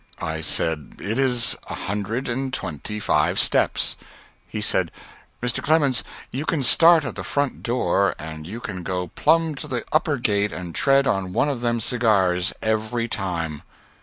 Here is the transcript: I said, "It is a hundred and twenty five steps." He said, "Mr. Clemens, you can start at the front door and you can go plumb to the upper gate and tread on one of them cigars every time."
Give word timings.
I 0.17 0.41
said, 0.41 0.93
"It 0.99 1.19
is 1.19 1.55
a 1.69 1.75
hundred 1.75 2.27
and 2.27 2.51
twenty 2.51 2.99
five 2.99 3.37
steps." 3.37 3.95
He 4.47 4.59
said, 4.59 4.89
"Mr. 5.43 5.61
Clemens, 5.61 6.03
you 6.31 6.43
can 6.43 6.63
start 6.63 7.05
at 7.05 7.13
the 7.15 7.23
front 7.23 7.61
door 7.61 8.15
and 8.17 8.47
you 8.47 8.59
can 8.61 8.81
go 8.81 9.09
plumb 9.09 9.53
to 9.53 9.67
the 9.67 9.85
upper 9.91 10.17
gate 10.17 10.51
and 10.51 10.73
tread 10.73 11.05
on 11.05 11.33
one 11.33 11.49
of 11.49 11.61
them 11.61 11.79
cigars 11.79 12.51
every 12.63 13.07
time." 13.07 13.61